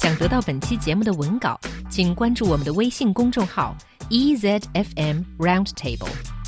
[0.00, 3.76] 想得到本期节目的文稿，请关注我们的微信公众号
[4.08, 6.39] EZFM Roundtable。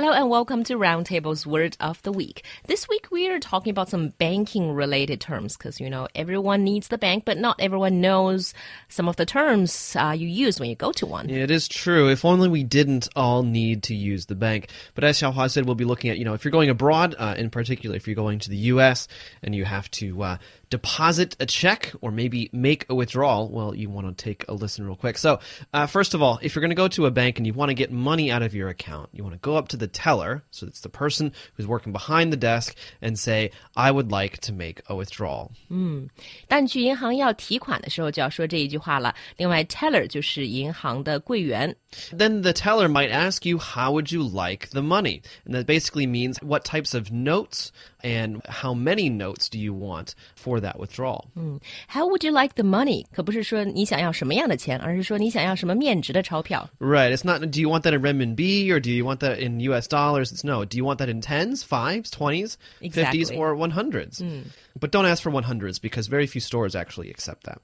[0.00, 2.44] Hello and welcome to Roundtable's Word of the Week.
[2.66, 6.86] This week we are talking about some banking related terms because you know everyone needs
[6.86, 8.54] the bank, but not everyone knows
[8.88, 11.28] some of the terms uh, you use when you go to one.
[11.28, 12.08] Yeah, it is true.
[12.08, 14.70] If only we didn't all need to use the bank.
[14.94, 17.34] But as Xiaohua said, we'll be looking at, you know, if you're going abroad, uh,
[17.36, 19.08] in particular, if you're going to the U.S.
[19.42, 20.38] and you have to uh,
[20.69, 24.85] deposit a check or maybe make a withdrawal, well, you want to take a listen
[24.85, 25.17] real quick.
[25.17, 25.39] So,
[25.73, 27.69] uh, first of all, if you're going to go to a bank and you want
[27.69, 30.43] to get money out of your account, you want to go up to the teller,
[30.49, 34.53] so it's the person who's working behind the desk, and say, I would like to
[34.53, 35.51] make a withdrawal.
[35.69, 36.09] 嗯，
[36.47, 39.13] 但去银行要提款的时候就要说这一句话了。
[39.37, 41.75] 另外，teller 就是银行的柜员。
[42.11, 45.21] Then the teller might ask you, How would you like the money?
[45.45, 47.71] And that basically means what types of notes
[48.01, 51.25] and how many notes do you want for that withdrawal?
[51.87, 53.05] How would you like the money？
[53.13, 56.69] 可不是说你想要什么样的钱，而是说你想要什么面值的钞票。
[56.79, 57.15] Right.
[57.15, 59.87] It's not, do you want that in renminbi or do you want that in US
[59.87, 60.31] dollars?
[60.31, 60.65] It's no.
[60.65, 63.37] Do you want that in tens, fives, 20s, 50s, Exactly.
[63.37, 64.21] or 100s?
[64.79, 67.59] But don't ask for 100s because very few stores actually accept that.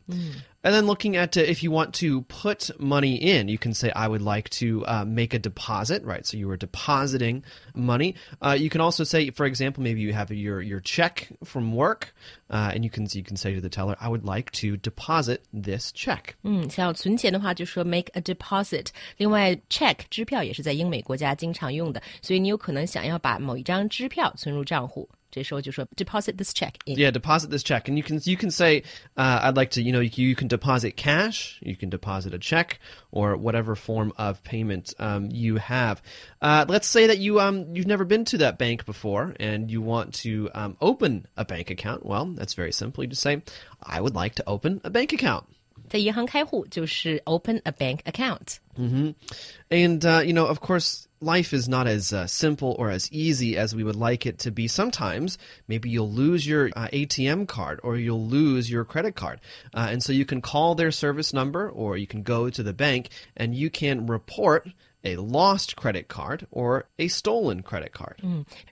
[0.62, 3.92] And then looking at uh, if you want to put money in, you can say,
[3.96, 6.26] I would like to uh, make a deposit, right?
[6.28, 8.14] So you were depositing money.
[8.42, 12.14] Uh, you can also say, for example, maybe you have your, your check from work,
[12.50, 15.44] uh, and you can, you can say to the teller, I would like to deposit
[15.54, 16.36] this check.
[16.44, 18.88] 嗯，想要存钱的话，就说 make a deposit。
[19.18, 26.96] 另外，check 支票也是在英美国家经常用的，所以你有可能想要把某一张支票存入账户， 这时候就说 deposit this check in。
[26.98, 28.84] Yeah, deposit this check, and you can you can say,
[29.16, 32.40] uh, "I'd like to," you know, you, you can deposit cash, you can deposit a
[32.40, 32.80] check,
[33.12, 36.02] or whatever form of payment um, you have.
[36.42, 39.82] Uh, let's say that you um you've never been to that bank before, and you
[39.82, 42.06] want to um, open a bank account.
[42.06, 43.04] Well, that's very simple.
[43.04, 43.42] You just say,
[43.82, 45.46] "I would like to open a bank account."
[45.90, 48.58] 在银行开户就是 open a bank account。
[49.70, 53.58] And, uh, you know, of course, life is not as uh, simple or as easy
[53.58, 54.68] as we would like it to be.
[54.70, 59.42] Sometimes maybe you'll lose your uh, ATM card or you'll lose your credit card.
[59.74, 62.74] Uh, and so you can call their service number or you can go to the
[62.74, 64.70] bank and you can report
[65.04, 68.18] a lost credit card or a stolen credit card.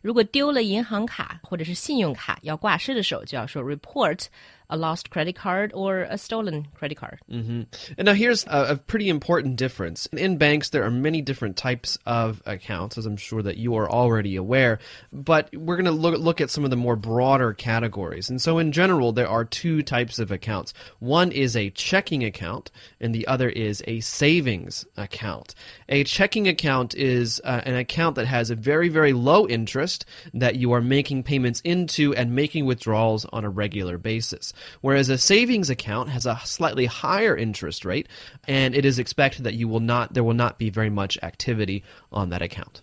[0.01, 4.25] 如果丢了银行卡或者是信用卡要挂失的时候，就要说 report
[4.67, 7.19] a lost credit card or a stolen credit card。
[7.29, 9.90] And now here's a, a pretty important difference.
[10.12, 13.90] In banks, there are many different types of accounts, as I'm sure that you are
[13.90, 14.78] already aware.
[15.12, 18.30] But we're going to look, look at some of the more broader categories.
[18.30, 20.74] And so, in general, there are two types of accounts.
[20.98, 22.70] One is a checking account,
[23.00, 25.54] and the other is a savings account.
[25.88, 30.56] A checking account is uh, an account that has a very, very low interest that
[30.56, 34.52] you are making payments into and making withdrawals on a regular basis.
[34.80, 38.08] Whereas a savings account has a slightly higher interest rate,
[38.48, 41.83] and it is expected that you will not there will not be very much activity
[42.09, 42.81] on that account.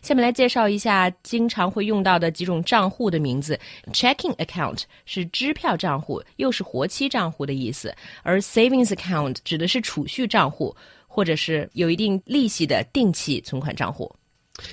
[0.00, 3.60] 下面来介绍一下经常会用到的几种账户的名字。
[3.92, 10.74] Checking account 是支票账户，又是活期账户的意思，而 savings account 指的是储蓄账户，
[11.06, 14.10] 或者是有一定利息的定期存款账户。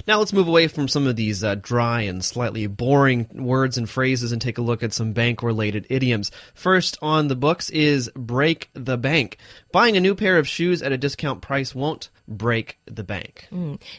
[0.07, 3.89] Now let's move away from some of these uh, dry and slightly boring words and
[3.89, 6.31] phrases and take a look at some bank related idioms.
[6.55, 9.37] First on the books is break the bank.
[9.73, 13.49] Buying a new pair of shoes at a discount price won't break the bank.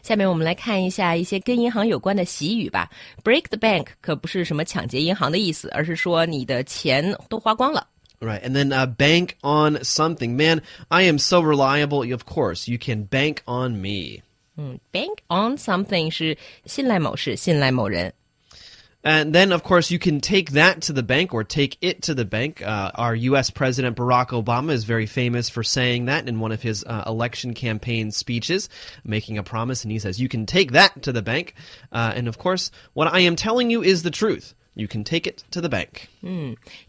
[0.02, 2.88] 下面我们来看一下一些跟银行有关的习语吧。
[3.22, 7.86] Break the bank 可不是什么抢劫银行的意思，而是说你的钱都花光了。
[8.20, 10.34] Right, and then uh, bank on something.
[10.34, 12.10] Man, I am so reliable.
[12.10, 14.22] Of course, you can bank on me.
[14.92, 18.12] Bank on something 是信赖某事，信赖某人。
[19.06, 22.14] And then, of course, you can take that to the bank or take it to
[22.14, 22.62] the bank.
[22.62, 23.50] Uh, our U.S.
[23.50, 27.52] President Barack Obama is very famous for saying that in one of his uh, election
[27.52, 28.70] campaign speeches,
[29.04, 31.52] making a promise, and he says, You can take that to the bank.
[31.92, 34.54] Uh, and of course, what I am telling you is the truth.
[34.74, 36.08] You can take it to the bank.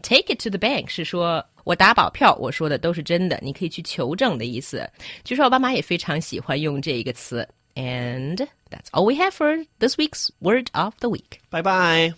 [0.01, 4.89] Take it to the bank 是说我打保票，我说的都是真的，你可以去求证的意思。
[5.25, 7.47] 据说奥巴马也非常喜欢用这一个词。
[7.80, 11.40] And that's all we have for this week's word of the week.
[11.50, 12.12] Bye bye.